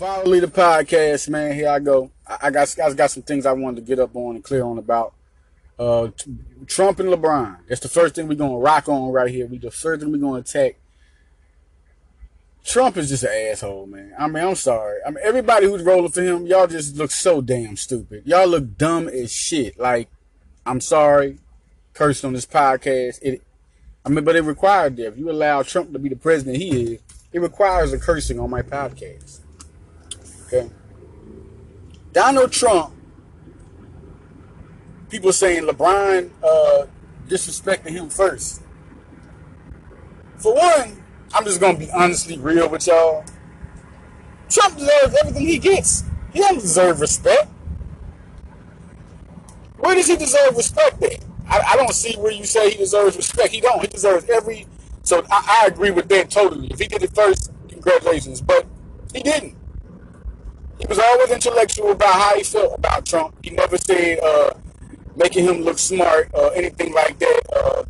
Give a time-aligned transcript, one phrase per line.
[0.00, 1.52] Follow the podcast, man.
[1.52, 2.10] Here I go.
[2.26, 4.78] I, got I got some things I wanted to get up on and clear on
[4.78, 5.12] about
[5.78, 6.08] uh,
[6.66, 7.58] Trump and LeBron.
[7.68, 9.46] That's the first thing we're gonna rock on right here.
[9.46, 10.76] We the first thing we're gonna attack.
[12.64, 14.14] Trump is just an asshole, man.
[14.18, 15.00] I mean, I'm sorry.
[15.06, 18.22] I mean, everybody who's rolling for him, y'all just look so damn stupid.
[18.24, 19.78] Y'all look dumb as shit.
[19.78, 20.08] Like,
[20.64, 21.40] I'm sorry,
[21.92, 23.18] cursed on this podcast.
[23.20, 23.42] It,
[24.06, 25.08] I mean, but it required that.
[25.08, 27.00] If you allow Trump to be the president he is,
[27.34, 29.40] it requires a cursing on my podcast.
[30.52, 30.68] Okay.
[32.12, 32.92] Donald Trump,
[35.08, 36.86] people saying LeBron uh,
[37.28, 38.62] disrespecting him first.
[40.38, 43.24] For one, I'm just gonna be honestly real with y'all.
[44.48, 46.02] Trump deserves everything he gets.
[46.32, 47.48] He doesn't deserve respect.
[49.78, 51.24] Where does he deserve respect at?
[51.48, 53.52] I, I don't see where you say he deserves respect.
[53.52, 53.80] He don't.
[53.80, 54.66] He deserves every.
[55.04, 56.66] So I, I agree with that totally.
[56.68, 58.40] If he did it first, congratulations.
[58.40, 58.66] But
[59.14, 59.59] he didn't.
[60.80, 63.34] He was always intellectual about how he felt about Trump.
[63.42, 64.54] He never said uh,
[65.14, 67.40] making him look smart or anything like that.
[67.54, 67.84] Uh,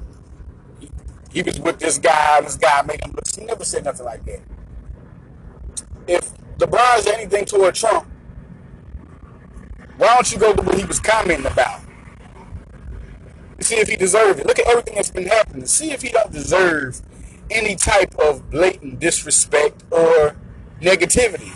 [0.80, 0.90] he,
[1.32, 3.24] he, was with this guy, this guy made him look.
[3.32, 4.40] He never said nothing like that.
[6.08, 8.08] If LeBron's anything toward Trump,
[9.96, 11.82] why don't you go to what he was commenting about?
[13.60, 14.46] See if he deserved it.
[14.46, 15.66] Look at everything that's been happening.
[15.66, 17.02] See if he don't deserve
[17.50, 20.34] any type of blatant disrespect or
[20.80, 21.52] negativity.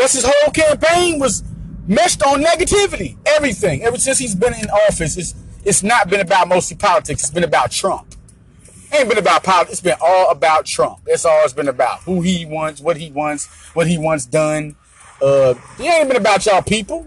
[0.00, 1.44] That's his whole campaign was
[1.86, 3.18] meshed on negativity.
[3.26, 3.82] Everything.
[3.82, 7.22] Ever since he's been in office, it's it's not been about mostly politics.
[7.22, 8.14] It's been about Trump.
[8.64, 9.72] It ain't been about politics.
[9.72, 11.00] It's been all about Trump.
[11.04, 12.00] That's all it's been about.
[12.04, 14.74] Who he wants, what he wants, what he wants done.
[15.20, 17.06] Uh, it ain't been about y'all people.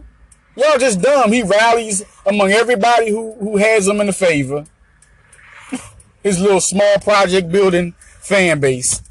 [0.55, 1.31] Y'all just dumb.
[1.31, 4.67] He rallies among everybody who, who has him in the favor.
[6.21, 9.01] His little small project building fan base.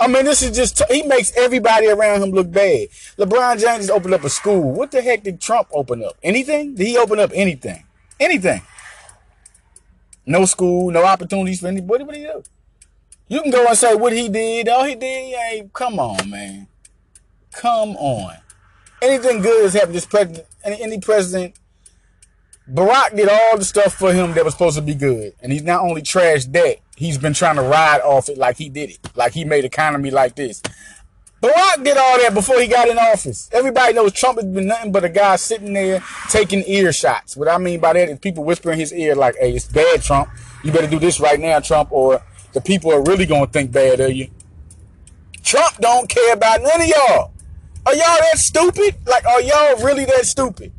[0.00, 2.88] I mean, this is just, he makes everybody around him look bad.
[3.18, 4.72] LeBron James opened up a school.
[4.72, 6.16] What the heck did Trump open up?
[6.22, 6.74] Anything?
[6.76, 7.84] Did he open up anything?
[8.20, 8.62] Anything?
[10.24, 12.04] No school, no opportunities for anybody.
[12.04, 12.42] What did he do?
[13.28, 14.68] You can go and say what he did.
[14.68, 16.68] All he did, hey, come on, man.
[17.52, 18.36] Come on.
[19.02, 21.54] Anything good has happened this president, any, any president,
[22.70, 25.32] Barack did all the stuff for him that was supposed to be good.
[25.40, 28.68] And he's not only trashed that, he's been trying to ride off it like he
[28.68, 28.98] did it.
[29.14, 30.60] Like he made economy like this.
[31.40, 33.48] Barack did all that before he got in office.
[33.52, 37.36] Everybody knows Trump has been nothing but a guy sitting there taking ear shots.
[37.36, 40.28] What I mean by that is people whispering his ear like, hey, it's bad, Trump.
[40.64, 42.20] You better do this right now, Trump, or
[42.52, 44.28] the people are really to think bad of you.
[45.44, 47.32] Trump don't care about none of y'all.
[47.86, 48.96] Are y'all that stupid?
[49.06, 50.72] Like, are y'all really that stupid?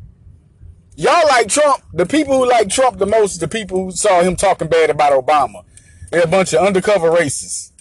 [0.94, 1.82] Y'all like Trump.
[1.94, 4.90] The people who like Trump the most is the people who saw him talking bad
[4.90, 5.64] about Obama.
[6.10, 7.72] They're a bunch of undercover racists.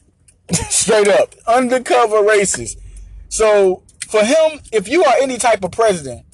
[0.52, 1.34] Straight up.
[1.48, 2.78] Undercover racists.
[3.30, 6.26] So for him, if you are any type of president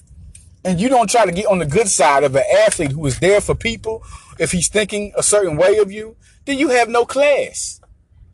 [0.64, 3.20] and you don't try to get on the good side of an athlete who is
[3.20, 4.04] there for people,
[4.40, 7.80] if he's thinking a certain way of you, then you have no class.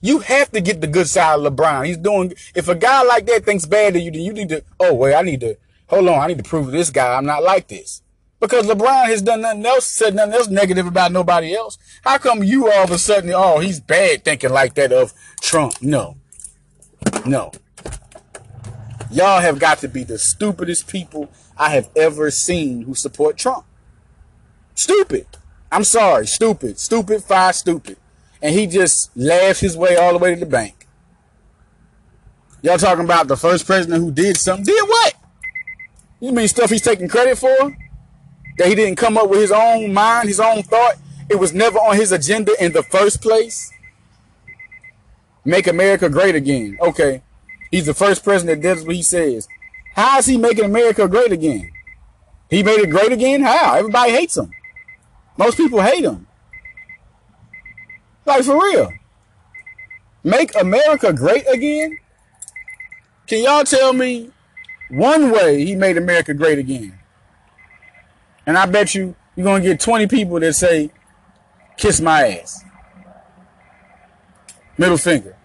[0.02, 1.86] You have to get the good side of LeBron.
[1.86, 4.64] He's doing, if a guy like that thinks bad of you, then you need to,
[4.80, 5.58] oh, wait, I need to,
[5.88, 8.02] hold on, I need to prove to this guy I'm not like this.
[8.42, 11.78] Because LeBron has done nothing else, said nothing else negative about nobody else.
[12.04, 15.76] How come you all of a sudden, oh, he's bad thinking like that of Trump?
[15.80, 16.18] No.
[17.24, 17.52] No.
[19.12, 23.64] Y'all have got to be the stupidest people I have ever seen who support Trump.
[24.74, 25.28] Stupid.
[25.72, 26.26] I'm sorry.
[26.26, 26.80] Stupid.
[26.80, 27.24] Stupid.
[27.24, 27.98] Five stupid.
[28.42, 30.88] And he just laughs his way all the way to the bank.
[32.64, 34.66] Y'all talking about the first president who did something.
[34.66, 35.14] Did what?
[36.20, 37.78] You mean stuff he's taking credit for?
[38.62, 40.94] That he didn't come up with his own mind, his own thought.
[41.28, 43.72] It was never on his agenda in the first place.
[45.44, 46.78] Make America great again.
[46.80, 47.24] Okay.
[47.72, 49.48] He's the first president that does what he says.
[49.96, 51.72] How is he making America great again?
[52.52, 53.42] He made it great again?
[53.42, 53.78] How?
[53.80, 54.52] Everybody hates him.
[55.38, 56.28] Most people hate him.
[58.28, 58.94] Like for real.
[60.24, 61.98] Make America great again?
[63.26, 64.30] Can y'all tell me
[64.92, 67.01] one way he made America great again?
[68.46, 70.92] And I bet you you're gonna get 20 people that say,
[71.78, 72.64] kiss my ass.
[74.78, 75.36] Middle finger.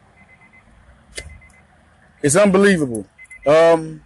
[2.23, 3.07] It's unbelievable.
[3.47, 4.05] Um,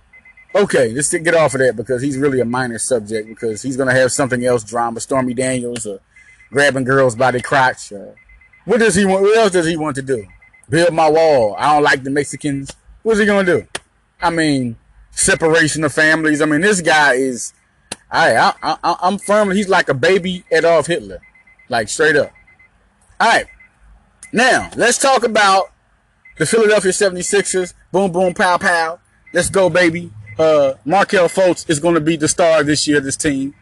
[0.54, 3.94] okay, let's get off of that because he's really a minor subject because he's gonna
[3.94, 6.00] have something else drama, Stormy Daniels or
[6.50, 7.92] grabbing girls by the crotch.
[7.92, 8.12] Uh,
[8.64, 9.22] what does he want?
[9.22, 10.26] What else does he want to do?
[10.68, 11.56] Build my wall.
[11.58, 12.70] I don't like the Mexicans.
[13.02, 13.66] What's he gonna do?
[14.20, 14.76] I mean,
[15.10, 16.42] separation of families.
[16.42, 17.54] I mean, this guy is
[18.10, 21.20] I, I, I, I'm firmly, he's like a baby Adolf Hitler.
[21.68, 22.32] Like straight up.
[23.20, 23.46] All right.
[24.32, 25.72] Now, let's talk about
[26.38, 27.74] the Philadelphia 76ers.
[27.92, 28.98] Boom, boom, pow, pow.
[29.32, 30.10] Let's go, baby.
[30.38, 33.54] Uh, Markelle Fultz is going to be the star this year, this team.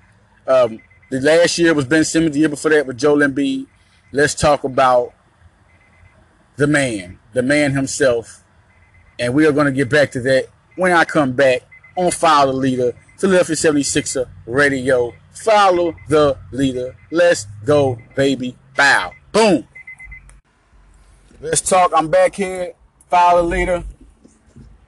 [0.46, 0.80] Um,
[1.10, 2.34] the last year was Ben Simmons.
[2.34, 3.66] The year before that was Joel Embiid.
[4.12, 5.12] Let's talk about
[6.56, 8.44] the man, the man himself.
[9.18, 10.46] And we are going to get back to that
[10.76, 11.62] when I come back
[11.96, 15.12] on Follow the Leader, Philadelphia 76er Radio.
[15.32, 16.96] Follow the leader.
[17.10, 18.56] Let's go, baby.
[18.76, 19.12] Bow.
[19.32, 19.66] Boom.
[21.40, 21.90] Let's talk.
[21.94, 22.74] I'm back here.
[23.10, 23.84] Follow the leader.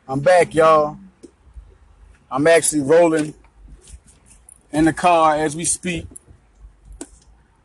[0.06, 0.96] I'm back, y'all.
[2.30, 3.34] I'm actually rolling
[4.72, 6.06] in the car as we speak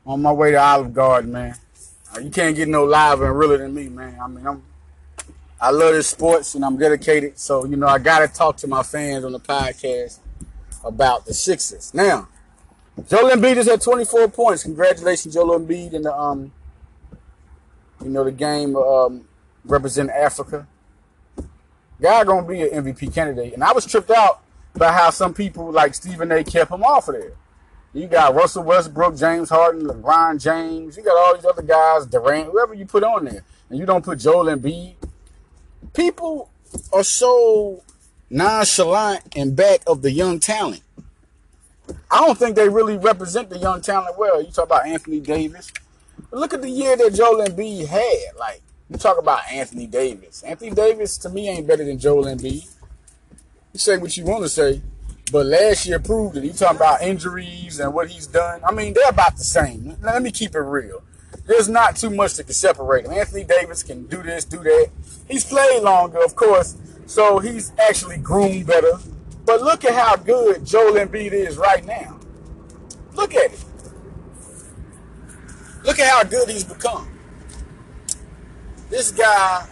[0.03, 1.55] on my way to Olive Garden, man.
[2.15, 4.17] Uh, you can't get no live and realer than me, man.
[4.19, 4.63] I mean, I'm
[5.61, 7.37] I love this sports and I'm dedicated.
[7.37, 10.19] So, you know, I got to talk to my fans on the podcast
[10.85, 11.93] about the Sixers.
[11.93, 12.27] Now,
[13.07, 14.63] Joel Embiid is at 24 points.
[14.63, 16.53] Congratulations, Joel Embiid, in the, um,
[18.01, 19.27] you know, the game um,
[19.65, 20.67] representing Africa.
[22.01, 23.53] Guy gonna be an MVP candidate.
[23.53, 24.41] And I was tripped out
[24.75, 26.43] by how some people like Stephen A.
[26.43, 27.33] kept him off of there.
[27.93, 30.97] You got Russell Westbrook, James Harden, LeBron James.
[30.97, 34.03] You got all these other guys, Durant, whoever you put on there, and you don't
[34.03, 34.95] put Joel Embiid.
[35.93, 36.49] People
[36.91, 37.84] are so
[38.29, 40.81] nonchalant and back of the young talent.
[42.09, 44.41] I don't think they really represent the young talent well.
[44.41, 45.71] You talk about Anthony Davis.
[46.29, 48.37] But look at the year that Joel Embiid had.
[48.39, 50.43] Like, you talk about Anthony Davis.
[50.43, 52.71] Anthony Davis, to me, ain't better than Joel Embiid.
[53.73, 54.81] You say what you want to say.
[55.31, 56.43] But last year proved it.
[56.43, 58.61] You talking about injuries and what he's done.
[58.63, 59.97] I mean, they're about the same.
[60.01, 61.03] Let me keep it real.
[61.47, 63.13] There's not too much that can separate them.
[63.13, 64.89] Anthony Davis can do this, do that.
[65.27, 66.75] He's played longer, of course,
[67.05, 68.93] so he's actually groomed better.
[69.45, 72.19] But look at how good Joel Embiid is right now.
[73.13, 73.65] Look at it.
[75.83, 77.07] Look at how good he's become.
[78.89, 79.67] This guy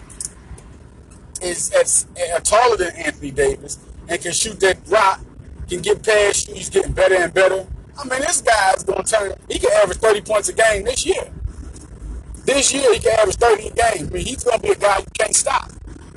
[1.42, 5.22] is at, taller than Anthony Davis and can shoot that rock
[5.68, 6.56] can get past you.
[6.56, 7.66] He's getting better and better.
[7.98, 11.06] I mean, this guy's going to turn, he can average 30 points a game this
[11.06, 11.32] year.
[12.46, 14.08] This year, he can average 30 a game.
[14.08, 15.72] I mean, he's going to be a guy you can't stop.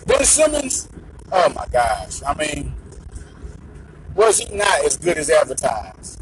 [0.06, 0.88] Ben Simmons,
[1.32, 2.22] oh my gosh.
[2.26, 2.74] I mean,
[4.14, 6.20] was he not as good as advertised?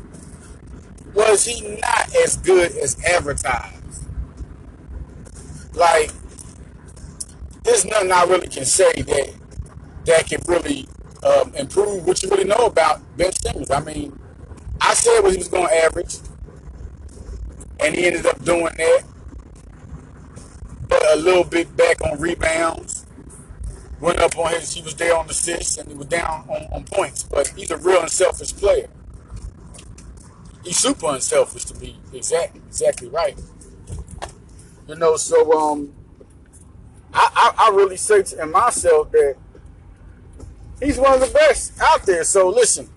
[1.15, 4.09] Was he not as good as advertised?
[5.75, 6.11] Like,
[7.65, 9.35] there's nothing I really can say that
[10.07, 10.87] that can really
[11.25, 13.71] um, improve what you really know about Ben Simmons.
[13.71, 14.19] I mean,
[14.81, 16.19] I said what he was going to average,
[17.81, 19.03] and he ended up doing that.
[20.87, 22.94] But a little bit back on rebounds.
[24.05, 26.67] Went up on his, he was there on the assists, and he was down on,
[26.73, 27.23] on points.
[27.23, 28.89] But he's a real unselfish player.
[30.63, 33.39] He's super unselfish to be exactly exactly right.
[34.87, 35.95] You know, so um,
[37.15, 39.37] I, I, I really say to myself that
[40.85, 42.25] He's one of the best out there.
[42.25, 42.89] So listen,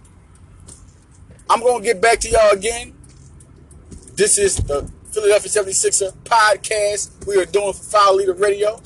[1.49, 2.93] I'm to get back to y'all again.
[4.15, 8.81] This is the Philadelphia 76er podcast we are doing for Foul Leader Radio.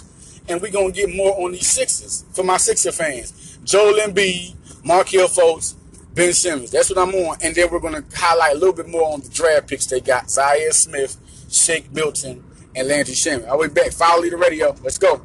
[0.52, 3.58] And we're going to get more on these Sixers for my Sixer fans.
[3.64, 5.76] Joel Embiid, Markelle Fultz,
[6.14, 6.72] Ben Simmons.
[6.72, 7.38] That's what I'm on.
[7.42, 10.02] And then we're going to highlight a little bit more on the draft picks they
[10.02, 10.26] got.
[10.26, 11.18] Zhaire Smith,
[11.50, 12.44] Shake Milton,
[12.76, 13.48] and Landry Shamet.
[13.48, 13.92] I'll be back.
[13.92, 14.76] Foul Leader Radio.
[14.84, 15.22] Let's go.